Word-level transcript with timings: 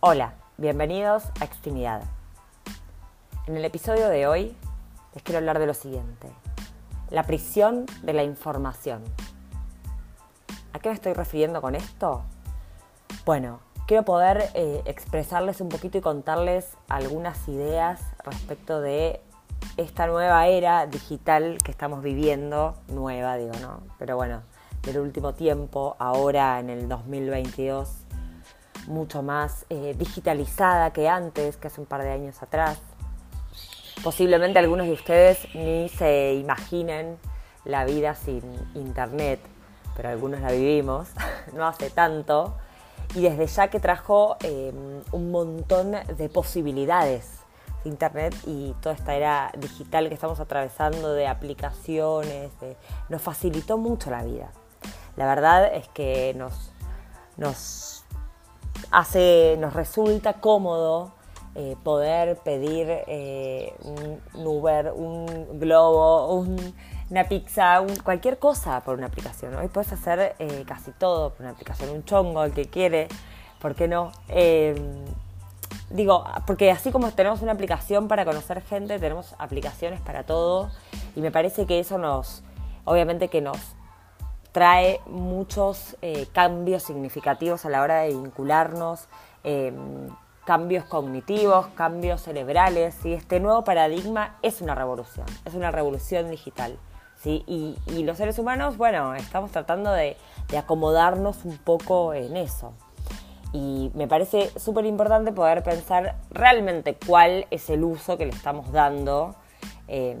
Hola, 0.00 0.34
bienvenidos 0.58 1.24
a 1.40 1.44
Extimidad. 1.44 2.04
En 3.48 3.56
el 3.56 3.64
episodio 3.64 4.08
de 4.08 4.28
hoy 4.28 4.56
les 5.12 5.24
quiero 5.24 5.38
hablar 5.38 5.58
de 5.58 5.66
lo 5.66 5.74
siguiente, 5.74 6.28
la 7.10 7.24
prisión 7.24 7.84
de 8.04 8.12
la 8.12 8.22
información. 8.22 9.02
¿A 10.72 10.78
qué 10.78 10.90
me 10.90 10.94
estoy 10.94 11.14
refiriendo 11.14 11.60
con 11.60 11.74
esto? 11.74 12.22
Bueno, 13.26 13.58
quiero 13.88 14.04
poder 14.04 14.50
eh, 14.54 14.82
expresarles 14.84 15.60
un 15.60 15.68
poquito 15.68 15.98
y 15.98 16.00
contarles 16.00 16.76
algunas 16.88 17.48
ideas 17.48 18.00
respecto 18.22 18.80
de 18.80 19.20
esta 19.78 20.06
nueva 20.06 20.46
era 20.46 20.86
digital 20.86 21.58
que 21.64 21.72
estamos 21.72 22.04
viviendo, 22.04 22.76
nueva 22.86 23.34
digo, 23.34 23.54
¿no? 23.60 23.80
Pero 23.98 24.14
bueno, 24.14 24.42
del 24.82 25.00
último 25.00 25.34
tiempo, 25.34 25.96
ahora 25.98 26.60
en 26.60 26.70
el 26.70 26.88
2022, 26.88 28.04
mucho 28.88 29.22
más 29.22 29.66
eh, 29.70 29.94
digitalizada 29.96 30.92
que 30.92 31.08
antes, 31.08 31.56
que 31.56 31.68
hace 31.68 31.80
un 31.80 31.86
par 31.86 32.02
de 32.02 32.10
años 32.10 32.42
atrás. 32.42 32.78
Posiblemente 34.02 34.58
algunos 34.58 34.86
de 34.86 34.92
ustedes 34.92 35.46
ni 35.54 35.88
se 35.88 36.34
imaginen 36.34 37.18
la 37.64 37.84
vida 37.84 38.14
sin 38.14 38.42
internet, 38.74 39.40
pero 39.96 40.08
algunos 40.08 40.40
la 40.40 40.52
vivimos, 40.52 41.08
no 41.52 41.66
hace 41.66 41.90
tanto, 41.90 42.56
y 43.14 43.22
desde 43.22 43.46
ya 43.46 43.68
que 43.68 43.80
trajo 43.80 44.36
eh, 44.40 44.72
un 45.12 45.30
montón 45.30 45.92
de 45.92 46.28
posibilidades 46.28 47.38
internet 47.84 48.34
y 48.46 48.74
toda 48.80 48.94
esta 48.94 49.14
era 49.14 49.52
digital 49.56 50.08
que 50.08 50.14
estamos 50.14 50.40
atravesando 50.40 51.12
de 51.14 51.26
aplicaciones, 51.26 52.50
nos 53.08 53.22
facilitó 53.22 53.78
mucho 53.78 54.10
la 54.10 54.22
vida. 54.24 54.50
La 55.16 55.26
verdad 55.26 55.74
es 55.74 55.88
que 55.88 56.34
nos, 56.34 56.72
nos 57.36 57.97
hace, 58.90 59.56
nos 59.58 59.74
resulta 59.74 60.34
cómodo 60.34 61.12
eh, 61.54 61.76
poder 61.82 62.36
pedir 62.36 62.86
eh, 62.88 63.74
un, 63.82 64.46
Uber, 64.46 64.92
un 64.94 65.58
globo, 65.58 66.46
una 67.10 67.24
pizza, 67.24 67.84
cualquier 68.04 68.38
cosa 68.38 68.80
por 68.82 68.96
una 68.96 69.06
aplicación. 69.08 69.56
Hoy 69.56 69.66
puedes 69.68 69.92
hacer 69.92 70.36
eh, 70.38 70.64
casi 70.66 70.92
todo 70.92 71.30
por 71.30 71.40
una 71.40 71.50
aplicación, 71.50 71.90
un 71.90 72.04
chongo, 72.04 72.44
el 72.44 72.52
que 72.52 72.66
quiere, 72.66 73.08
¿por 73.60 73.74
qué 73.74 73.88
no? 73.88 74.12
digo, 75.90 76.24
porque 76.46 76.70
así 76.70 76.92
como 76.92 77.10
tenemos 77.12 77.40
una 77.42 77.52
aplicación 77.52 78.08
para 78.08 78.24
conocer 78.24 78.60
gente, 78.62 78.98
tenemos 78.98 79.34
aplicaciones 79.38 80.00
para 80.00 80.22
todo 80.24 80.70
y 81.16 81.20
me 81.22 81.30
parece 81.30 81.66
que 81.66 81.80
eso 81.80 81.98
nos, 81.98 82.44
obviamente 82.84 83.28
que 83.28 83.40
nos 83.40 83.58
trae 84.58 85.00
muchos 85.06 85.96
eh, 86.02 86.26
cambios 86.32 86.82
significativos 86.82 87.64
a 87.64 87.68
la 87.68 87.80
hora 87.80 88.00
de 88.00 88.08
vincularnos, 88.08 89.06
em, 89.44 90.08
cambios 90.44 90.84
cognitivos, 90.84 91.68
cambios 91.76 92.22
cerebrales, 92.22 92.96
y 93.04 93.12
este 93.12 93.38
nuevo 93.38 93.62
paradigma 93.62 94.36
es 94.42 94.60
una 94.60 94.74
revolución, 94.74 95.26
es 95.44 95.54
una 95.54 95.70
revolución 95.70 96.28
digital. 96.28 96.76
¿sí? 97.22 97.44
Y, 97.46 98.02
los 98.02 98.18
seres 98.18 98.36
humanos, 98.40 98.76
bueno, 98.76 99.14
estamos 99.14 99.52
tratando 99.52 99.92
de 99.92 100.16
acomodarnos 100.56 101.44
un 101.44 101.56
poco 101.58 102.12
en 102.12 102.36
eso. 102.36 102.72
Y 103.52 103.92
me 103.94 104.08
parece 104.08 104.50
súper 104.58 104.86
importante 104.86 105.30
poder 105.30 105.62
pensar 105.62 106.16
realmente 106.30 106.98
cuál 107.06 107.46
es 107.52 107.70
el 107.70 107.84
uso 107.84 108.18
que 108.18 108.26
le 108.26 108.32
estamos 108.32 108.72
dando 108.72 109.36
em, 109.86 110.18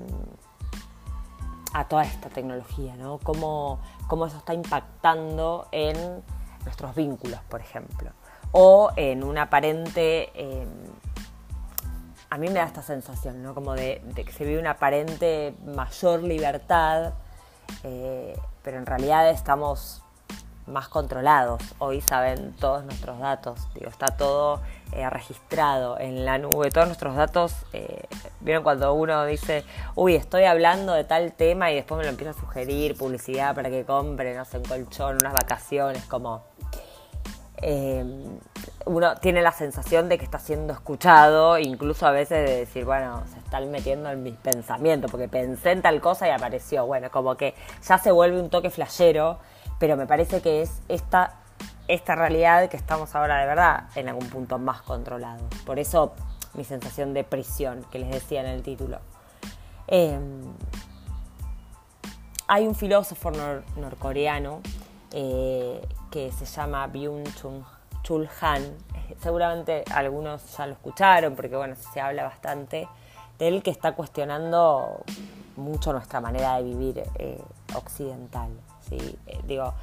a 1.72 1.84
toda 1.84 2.04
esta 2.04 2.28
tecnología, 2.28 2.96
¿no? 2.96 3.18
Cómo, 3.18 3.80
eso 4.26 4.38
está 4.38 4.54
impactando 4.54 5.68
en 5.72 6.22
nuestros 6.64 6.94
vínculos, 6.94 7.40
por 7.48 7.60
ejemplo. 7.60 8.10
O 8.52 8.90
en 8.96 9.24
un 9.24 9.38
aparente... 9.38 10.30
Em, 10.34 10.68
a 12.30 12.36
mí 12.36 12.48
me 12.48 12.54
da 12.54 12.64
esta 12.64 12.82
sensación, 12.82 13.42
¿no? 13.42 13.54
Como 13.54 13.74
de, 13.74 14.02
que 14.14 14.32
se 14.32 14.44
vive 14.44 14.60
una 14.60 14.72
aparente 14.72 15.54
mayor 15.64 16.22
libertad, 16.22 17.14
eh, 17.84 18.38
pero 18.62 18.76
en 18.76 18.84
realidad 18.84 19.30
estamos 19.30 20.02
más 20.68 20.88
controlados. 20.88 21.62
Hoy 21.78 22.00
saben 22.00 22.54
todos 22.56 22.84
nuestros 22.84 23.18
datos, 23.18 23.68
digo, 23.74 23.90
está 23.90 24.06
todo 24.16 24.60
eh, 24.92 25.08
registrado 25.10 25.98
en 25.98 26.24
la 26.24 26.38
nube, 26.38 26.70
todos 26.70 26.86
nuestros 26.86 27.16
datos. 27.16 27.54
Eh, 27.72 28.06
Vieron 28.40 28.62
cuando 28.62 28.94
uno 28.94 29.26
dice, 29.26 29.64
uy, 29.96 30.14
estoy 30.14 30.44
hablando 30.44 30.92
de 30.92 31.04
tal 31.04 31.32
tema 31.32 31.70
y 31.72 31.74
después 31.74 31.98
me 31.98 32.04
lo 32.04 32.10
empieza 32.10 32.30
a 32.30 32.40
sugerir 32.40 32.96
publicidad 32.96 33.54
para 33.54 33.68
que 33.68 33.84
compre, 33.84 34.34
no 34.34 34.44
sé, 34.44 34.58
un 34.58 34.64
colchón, 34.64 35.18
unas 35.20 35.32
vacaciones, 35.32 36.04
como. 36.04 36.44
Eh, 37.60 38.04
uno 38.86 39.16
tiene 39.16 39.42
la 39.42 39.50
sensación 39.50 40.08
de 40.08 40.16
que 40.16 40.24
está 40.24 40.38
siendo 40.38 40.72
escuchado, 40.72 41.58
incluso 41.58 42.06
a 42.06 42.12
veces 42.12 42.48
de 42.48 42.56
decir, 42.58 42.84
bueno, 42.84 43.24
se 43.32 43.38
están 43.40 43.68
metiendo 43.72 44.08
en 44.10 44.22
mis 44.22 44.36
pensamientos, 44.36 45.10
porque 45.10 45.28
pensé 45.28 45.72
en 45.72 45.82
tal 45.82 46.00
cosa 46.00 46.28
y 46.28 46.30
apareció. 46.30 46.86
Bueno, 46.86 47.10
como 47.10 47.36
que 47.36 47.54
ya 47.86 47.98
se 47.98 48.12
vuelve 48.12 48.40
un 48.40 48.50
toque 48.50 48.70
flashero 48.70 49.40
pero 49.78 49.96
me 49.96 50.06
parece 50.06 50.40
que 50.40 50.62
es 50.62 50.80
esta, 50.88 51.34
esta 51.86 52.14
realidad 52.14 52.68
que 52.68 52.76
estamos 52.76 53.14
ahora 53.14 53.38
de 53.38 53.46
verdad 53.46 53.84
en 53.94 54.08
algún 54.08 54.28
punto 54.28 54.58
más 54.58 54.82
controlado. 54.82 55.44
Por 55.64 55.78
eso 55.78 56.12
mi 56.54 56.64
sensación 56.64 57.14
de 57.14 57.24
prisión 57.24 57.84
que 57.90 57.98
les 57.98 58.10
decía 58.10 58.40
en 58.40 58.46
el 58.46 58.62
título. 58.62 58.98
Em, 59.86 60.42
hay 62.46 62.66
un 62.66 62.74
filósofo 62.74 63.30
norcoreano 63.76 64.60
eh, 65.12 65.86
que 66.10 66.32
se 66.32 66.46
llama 66.46 66.86
Byung-Chul 66.88 68.28
Han. 68.40 68.62
Seguramente 69.20 69.84
algunos 69.94 70.56
ya 70.56 70.66
lo 70.66 70.72
escucharon 70.72 71.34
porque 71.34 71.56
bueno, 71.56 71.76
se 71.76 72.00
habla 72.00 72.24
bastante 72.24 72.88
de 73.38 73.48
él 73.48 73.62
que 73.62 73.70
está 73.70 73.92
cuestionando 73.92 75.02
mucho 75.56 75.92
nuestra 75.92 76.20
manera 76.20 76.56
de 76.56 76.62
vivir 76.64 77.02
eh, 77.18 77.40
occidental. 77.74 78.50
¿Sí? 78.88 79.18
Eh, 79.26 79.40
digo, 79.46 79.74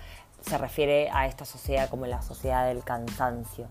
se 0.41 0.57
refiere 0.57 1.09
a 1.11 1.25
esta 1.27 1.45
sociedad 1.45 1.89
como 1.89 2.05
la 2.05 2.21
sociedad 2.21 2.67
del 2.67 2.83
cansancio, 2.83 3.67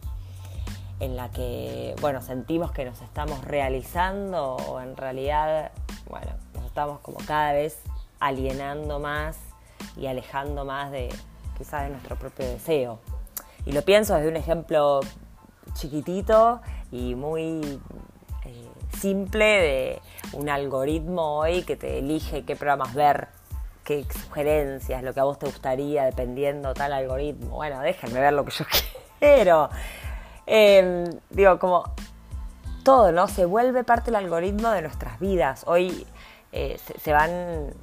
en 1.00 1.16
la 1.16 1.30
que, 1.30 1.94
bueno, 2.00 2.22
sentimos 2.22 2.72
que 2.72 2.84
nos 2.84 3.00
estamos 3.00 3.44
realizando 3.44 4.56
o 4.56 4.80
en 4.80 4.96
realidad, 4.96 5.72
bueno, 6.08 6.32
nos 6.54 6.64
estamos 6.64 7.00
como 7.00 7.18
cada 7.26 7.52
vez 7.52 7.80
alienando 8.20 8.98
más 8.98 9.38
y 9.96 10.06
alejando 10.06 10.64
más 10.64 10.90
de 10.90 11.08
quizás 11.56 11.84
de 11.84 11.90
nuestro 11.90 12.16
propio 12.16 12.46
deseo. 12.46 12.98
Y 13.66 13.72
lo 13.72 13.82
pienso 13.82 14.14
desde 14.14 14.28
un 14.28 14.36
ejemplo 14.36 15.00
chiquitito 15.74 16.60
y 16.90 17.14
muy 17.14 17.80
eh, 18.44 18.68
simple 18.98 19.44
de 19.44 20.02
un 20.32 20.48
algoritmo 20.48 21.38
hoy 21.38 21.62
que 21.62 21.76
te 21.76 21.98
elige 21.98 22.44
qué 22.44 22.56
programas 22.56 22.94
ver 22.94 23.28
qué 23.84 24.04
sugerencias, 24.10 25.02
lo 25.02 25.12
que 25.12 25.20
a 25.20 25.24
vos 25.24 25.38
te 25.38 25.46
gustaría, 25.46 26.04
dependiendo 26.04 26.74
tal 26.74 26.92
algoritmo. 26.92 27.56
Bueno, 27.56 27.80
déjenme 27.80 28.20
ver 28.20 28.32
lo 28.32 28.44
que 28.44 28.50
yo 28.50 28.64
quiero. 29.20 29.70
Em, 30.46 31.04
digo, 31.30 31.58
como 31.58 31.84
todo, 32.82 33.12
¿no? 33.12 33.28
Se 33.28 33.44
vuelve 33.44 33.84
parte 33.84 34.06
del 34.06 34.16
algoritmo 34.16 34.70
de 34.70 34.82
nuestras 34.82 35.20
vidas. 35.20 35.64
Hoy 35.66 36.06
eh, 36.52 36.78
se, 36.78 37.12
van, 37.12 37.74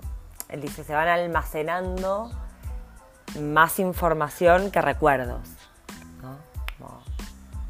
él 0.49 0.61
dice, 0.61 0.83
se 0.83 0.93
van 0.93 1.07
almacenando 1.07 2.31
más 3.39 3.79
información 3.79 4.71
que 4.71 4.81
recuerdos. 4.81 5.41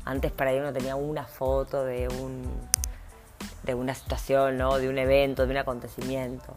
antes 0.04 0.32
para 0.32 0.50
ahí 0.50 0.60
uno 0.60 0.74
tenía 0.74 0.96
una 0.96 1.26
foto 1.26 1.86
de 1.86 2.08
un 2.08 2.44
de 3.64 3.76
una 3.76 3.94
situación, 3.94 4.58
¿no? 4.58 4.78
de 4.78 4.90
un 4.90 4.98
evento, 4.98 5.46
de 5.46 5.52
un 5.52 5.58
acontecimiento. 5.58 6.56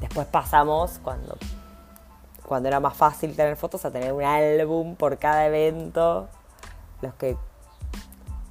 Después 0.00 0.26
pasamos, 0.26 0.98
cuando, 1.02 1.36
cuando 2.46 2.68
era 2.68 2.80
más 2.80 2.96
fácil 2.96 3.36
tener 3.36 3.56
fotos, 3.56 3.84
a 3.84 3.90
tener 3.90 4.12
un 4.12 4.24
álbum 4.24 4.96
por 4.96 5.18
cada 5.18 5.46
evento. 5.46 6.28
Los 7.02 7.14
que 7.14 7.36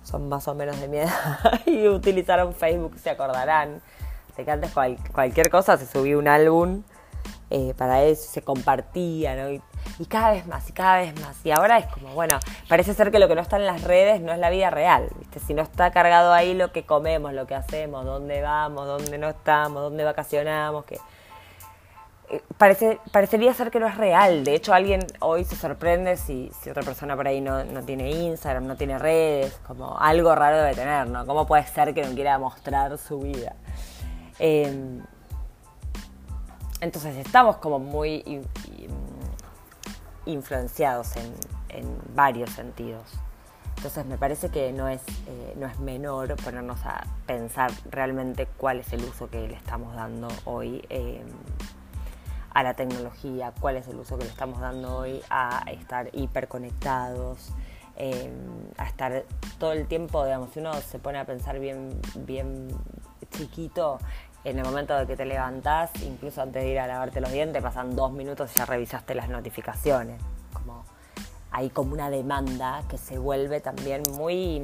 son 0.04 0.30
más 0.30 0.48
o 0.48 0.56
menos 0.56 0.80
de 0.80 0.88
mi 0.88 0.98
edad 1.00 1.62
y 1.66 1.88
utilizaron 1.88 2.54
Facebook 2.54 2.98
se 2.98 3.10
acordarán 3.12 3.82
de 4.36 4.46
que 4.46 4.52
antes 4.52 4.72
cualquier 5.12 5.50
cosa 5.50 5.78
se 5.78 5.86
subía 5.86 6.18
un 6.18 6.28
álbum 6.28 6.84
eh, 7.52 7.74
para 7.76 8.04
eso, 8.04 8.30
se 8.32 8.44
compartía, 8.44 9.36
¿no? 9.36 9.52
Y, 9.52 9.62
cada 10.08 10.32
vez 10.32 10.46
más, 10.46 10.70
y 10.70 10.72
cada 10.72 11.00
vez 11.00 11.20
más. 11.20 11.44
Y 11.44 11.52
ahora 11.52 11.78
es 11.80 11.88
como, 11.88 12.14
bueno, 12.14 12.40
parece 12.68 12.94
ser 12.94 13.12
que 13.12 13.20
lo 13.20 13.28
que 13.28 13.36
no 13.36 13.42
está 13.42 13.58
en 13.58 13.66
las 13.66 13.84
redes 13.84 14.22
no 14.22 14.32
es 14.32 14.40
la 14.40 14.50
vida 14.50 14.70
real, 14.70 15.10
¿viste? 15.18 15.40
Si 15.40 15.54
no 15.54 15.64
está 15.64 15.92
cargado 15.92 16.32
ahí 16.32 16.54
lo 16.54 16.72
que 16.72 16.86
comemos, 16.86 17.34
lo 17.34 17.48
que 17.48 17.56
hacemos, 17.56 18.06
dónde 18.06 18.42
vamos, 18.42 18.86
dónde 18.86 19.18
no 19.18 19.30
estamos, 19.30 19.82
dónde 19.82 20.04
vacacionamos, 20.04 20.86
que 20.86 21.00
parece, 22.58 23.00
parecería 23.12 23.54
ser 23.54 23.72
que 23.72 23.80
no 23.80 23.88
es 23.88 23.98
real. 23.98 24.44
De 24.44 24.56
hecho, 24.56 24.74
alguien 24.74 25.06
hoy 25.20 25.44
se 25.44 25.56
sorprende 25.56 26.18
si, 26.18 26.52
otra 26.70 26.84
persona 26.84 27.16
por 27.16 27.28
ahí 27.28 27.42
no, 27.42 27.64
tiene 27.86 28.12
Instagram, 28.12 28.68
no 28.68 28.76
tiene 28.76 29.00
redes, 29.00 29.60
como 29.66 29.98
algo 29.98 30.34
raro 30.36 30.58
debe 30.58 30.76
tener, 30.76 31.08
¿no? 31.08 31.26
¿Cómo 31.26 31.48
puede 31.48 31.66
ser 31.68 31.94
que 31.94 32.04
no 32.04 32.14
quiera 32.14 32.38
mostrar 32.38 32.98
su 32.98 33.20
vida? 33.20 33.56
Em, 34.38 35.02
entonces 36.82 37.18
estamos 37.18 37.58
como 37.58 37.80
muy 37.80 38.24
influenciados 40.26 41.16
en, 41.16 41.34
varios 42.16 42.50
sentidos. 42.50 43.04
Entonces 43.78 44.06
me 44.06 44.18
parece 44.18 44.50
que 44.50 44.74
no 44.74 44.90
es, 44.90 45.02
eh, 45.28 45.54
no 45.56 45.68
es 45.68 45.80
menor 45.80 46.36
ponernos 46.44 46.86
a 46.86 47.06
pensar 47.26 47.72
realmente 47.90 48.46
cuál 48.58 48.80
es 48.80 48.92
el 48.92 49.04
uso 49.06 49.30
que 49.30 49.48
le 49.48 49.54
estamos 49.54 49.96
dando 49.96 50.28
hoy 50.44 50.84
eh, 50.90 51.24
a 52.60 52.64
la 52.64 52.74
tecnología, 52.74 53.54
cuál 53.58 53.78
es 53.78 53.88
el 53.88 53.96
uso 53.96 54.18
que 54.18 54.26
le 54.26 54.30
estamos 54.30 54.60
dando 54.60 54.98
hoy 54.98 55.22
a 55.30 55.64
estar 55.72 56.10
hiperconectados, 56.12 57.54
eh, 57.96 58.30
a 58.78 58.86
estar 58.86 59.24
todo 59.60 59.72
el 59.72 59.88
tiempo, 59.88 60.26
digamos, 60.26 60.50
si 60.52 60.60
uno 60.60 60.74
se 60.74 61.00
pone 61.00 61.20
a 61.20 61.26
pensar 61.26 61.58
bien, 61.58 62.02
bien 62.26 62.68
chiquito, 63.32 64.00
en 64.44 64.60
el 64.60 64.66
momento 64.66 64.94
de 64.98 65.08
que 65.08 65.16
te 65.16 65.24
levantás, 65.24 65.90
incluso 66.02 66.42
antes 66.42 66.62
de 66.62 66.70
ir 66.70 66.80
a 66.80 66.88
lavarte 66.88 67.22
los 67.22 67.32
dientes, 67.32 67.64
pasan 67.64 67.96
dos 67.96 68.12
minutos 68.12 68.52
y 68.54 68.58
ya 68.58 68.66
revisaste 68.66 69.16
las 69.16 69.30
notificaciones. 69.30 70.22
Hay 71.52 71.70
como 71.70 71.94
una 71.94 72.10
demanda 72.10 72.84
que 72.90 72.98
se 72.98 73.18
vuelve 73.18 73.62
también 73.62 74.04
muy 74.18 74.62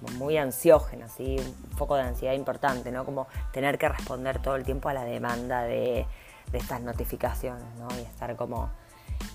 como 0.00 0.16
muy 0.18 0.36
ansiógena, 0.36 1.08
¿sí? 1.08 1.36
un 1.38 1.76
foco 1.76 1.96
de 1.96 2.02
ansiedad 2.02 2.34
importante, 2.34 2.90
¿no? 2.90 3.04
Como 3.04 3.26
tener 3.52 3.78
que 3.78 3.88
responder 3.88 4.40
todo 4.40 4.56
el 4.56 4.64
tiempo 4.64 4.88
a 4.88 4.94
la 4.94 5.04
demanda 5.04 5.62
de, 5.62 6.06
estas 6.52 6.80
notificaciones, 6.80 7.66
¿no? 7.78 7.88
Y 7.98 8.02
estar 8.02 8.34
como 8.36 8.70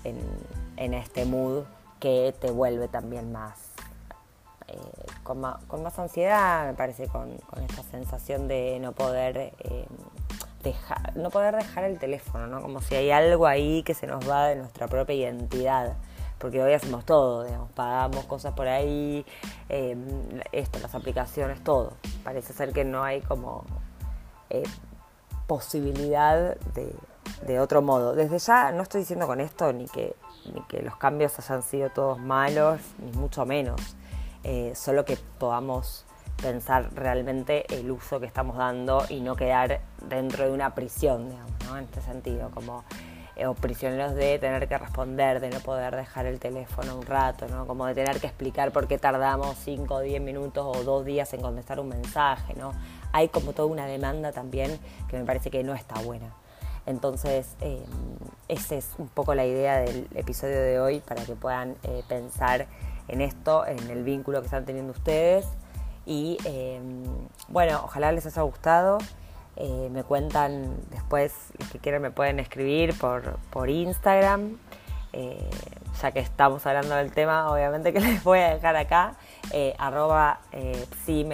en, 0.02 0.94
este 0.94 1.24
mood 1.24 1.64
que 2.00 2.34
te 2.40 2.50
vuelve 2.50 2.88
también 2.88 3.30
más, 3.30 3.58
eh, 4.68 4.76
con, 5.22 5.40
más 5.40 5.98
ansiedad, 5.98 6.66
me 6.66 6.74
parece, 6.74 7.06
con, 7.08 7.38
esta 7.68 7.82
sensación 7.84 8.48
de 8.48 8.78
no 8.80 8.92
poder 8.92 9.52
eh, 9.60 9.86
no 11.14 11.30
poder 11.30 11.54
dejar 11.56 11.84
el 11.84 11.98
teléfono, 11.98 12.46
¿no? 12.46 12.62
Como 12.62 12.80
si 12.80 12.94
hay 12.94 13.10
algo 13.10 13.46
ahí 13.46 13.82
que 13.82 13.94
se 13.94 14.06
nos 14.06 14.28
va 14.28 14.48
de 14.48 14.56
nuestra 14.56 14.88
propia 14.88 15.14
identidad. 15.14 15.96
Porque 16.44 16.62
hoy 16.62 16.74
hacemos 16.74 17.06
todo, 17.06 17.44
digamos, 17.44 17.70
pagamos 17.70 18.26
cosas 18.26 18.52
por 18.52 18.68
ahí, 18.68 19.24
em, 19.70 20.04
esto, 20.52 20.78
las 20.78 20.94
aplicaciones, 20.94 21.64
todo. 21.64 21.94
Parece 22.22 22.52
ser 22.52 22.74
que 22.74 22.84
no 22.84 23.02
hay 23.02 23.22
como 23.22 23.64
eh, 24.50 24.62
posibilidad 25.46 26.54
de, 27.46 27.60
otro 27.60 27.80
modo. 27.80 28.14
Desde 28.14 28.38
ya 28.40 28.72
no 28.72 28.82
estoy 28.82 29.00
diciendo 29.00 29.26
con 29.26 29.40
esto 29.40 29.72
ni 29.72 29.86
que, 29.86 30.16
ni 30.52 30.60
que 30.64 30.82
los 30.82 30.96
cambios 30.96 31.38
hayan 31.38 31.62
sido 31.62 31.88
todos 31.88 32.18
malos, 32.18 32.78
ni 32.98 33.10
mucho 33.12 33.46
menos. 33.46 33.80
Eh, 34.42 34.74
solo 34.74 35.06
que 35.06 35.16
podamos 35.38 36.04
pensar 36.42 36.90
realmente 36.94 37.64
el 37.74 37.90
uso 37.90 38.20
que 38.20 38.26
estamos 38.26 38.58
dando 38.58 39.02
y 39.08 39.22
no 39.22 39.34
quedar 39.34 39.80
dentro 40.06 40.44
de 40.44 40.52
una 40.52 40.74
prisión, 40.74 41.30
digamos, 41.30 41.52
¿no? 41.66 41.78
En 41.78 41.84
este 41.84 42.02
sentido, 42.02 42.50
como 42.50 42.84
eh, 43.36 43.46
o 43.46 43.54
prisioneros 43.54 44.14
de 44.14 44.38
tener 44.38 44.68
que 44.68 44.78
responder, 44.78 45.40
de 45.40 45.50
no 45.50 45.60
poder 45.60 45.94
dejar 45.96 46.26
el 46.26 46.38
teléfono 46.38 46.96
un 46.96 47.06
rato, 47.06 47.46
¿no? 47.48 47.66
Como 47.66 47.86
de 47.86 47.94
tener 47.94 48.20
que 48.20 48.26
explicar 48.26 48.72
por 48.72 48.86
qué 48.86 48.98
tardamos 48.98 49.56
5 49.58 49.94
o 49.94 50.00
10 50.00 50.20
minutos 50.22 50.64
o 50.64 50.84
dos 50.84 51.04
días 51.04 51.32
en 51.34 51.40
contestar 51.40 51.80
un 51.80 51.88
mensaje, 51.88 52.54
¿no? 52.54 52.72
Hay 53.12 53.28
como 53.28 53.52
toda 53.52 53.68
una 53.68 53.86
demanda 53.86 54.32
también 54.32 54.78
que 55.08 55.18
me 55.18 55.24
parece 55.24 55.50
que 55.50 55.62
no 55.62 55.74
está 55.74 56.00
buena. 56.00 56.34
Entonces, 56.86 57.56
eh, 57.60 57.82
esa 58.48 58.74
es 58.74 58.90
un 58.98 59.08
poco 59.08 59.34
la 59.34 59.46
idea 59.46 59.78
del 59.78 60.06
episodio 60.14 60.60
de 60.60 60.80
hoy 60.80 61.00
para 61.00 61.24
que 61.24 61.34
puedan 61.34 61.76
eh, 61.82 62.02
pensar 62.08 62.66
en 63.08 63.20
esto, 63.20 63.66
en 63.66 63.90
el 63.90 64.04
vínculo 64.04 64.40
que 64.40 64.46
están 64.46 64.64
teniendo 64.64 64.92
ustedes 64.92 65.46
y 66.06 66.36
em, 66.44 67.04
bueno, 67.48 67.80
ojalá 67.84 68.12
les 68.12 68.26
haya 68.26 68.42
gustado. 68.42 68.98
Eh, 69.56 69.88
me 69.92 70.02
cuentan 70.02 70.76
después, 70.90 71.32
que 71.70 71.78
quieran 71.78 72.02
me 72.02 72.10
pueden 72.10 72.40
escribir 72.40 72.96
por, 72.98 73.38
por 73.50 73.70
Instagram. 73.70 74.58
Eh, 75.12 75.48
ya 76.02 76.10
que 76.10 76.18
estamos 76.18 76.66
hablando 76.66 76.96
del 76.96 77.12
tema, 77.12 77.50
obviamente 77.52 77.92
que 77.92 78.00
les 78.00 78.24
voy 78.24 78.40
a 78.40 78.54
dejar 78.54 78.74
acá, 78.74 79.14
eh, 79.52 79.74
arroba 79.78 80.40
sí, 81.06 81.24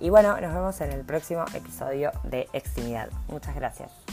y 0.00 0.10
bueno, 0.10 0.38
nos 0.38 0.52
vemos 0.52 0.78
en 0.82 0.92
el 0.92 1.02
próximo 1.02 1.46
episodio 1.54 2.12
de 2.24 2.46
Extimidad. 2.52 3.08
Muchas 3.28 3.54
gracias. 3.54 4.05